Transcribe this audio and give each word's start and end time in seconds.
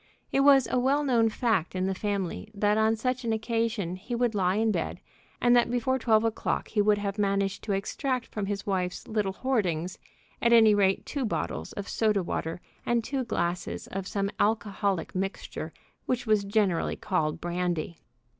It 0.31 0.39
was 0.39 0.67
a 0.71 0.79
well 0.79 1.03
known 1.03 1.29
fact 1.29 1.75
in 1.75 1.85
the 1.85 1.93
family 1.93 2.49
that 2.55 2.75
on 2.75 2.95
such 2.95 3.23
an 3.23 3.31
occasion 3.31 3.97
he 3.97 4.15
would 4.15 4.33
lie 4.33 4.55
in 4.55 4.71
bed, 4.71 4.99
and 5.39 5.55
that 5.55 5.69
before 5.69 5.99
twelve 5.99 6.23
o'clock 6.23 6.69
he 6.69 6.81
would 6.81 6.97
have 6.97 7.19
managed 7.19 7.63
to 7.65 7.71
extract 7.73 8.25
from 8.25 8.47
his 8.47 8.65
wife's 8.65 9.07
little 9.07 9.33
hoardings 9.33 9.99
at 10.41 10.53
any 10.53 10.73
rate 10.73 11.05
two 11.05 11.23
bottles 11.23 11.71
of 11.73 11.87
soda 11.87 12.23
water 12.23 12.61
and 12.83 13.03
two 13.03 13.23
glasses 13.23 13.85
of 13.91 14.07
some 14.07 14.31
alcoholic 14.39 15.13
mixture 15.13 15.71
which 16.07 16.25
was 16.25 16.45
generally 16.45 16.95
called 16.95 17.39
brandy. 17.39 17.99